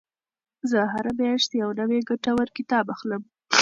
[0.69, 3.21] زه هره میاشت یو نوی ګټور کتاب اخلم.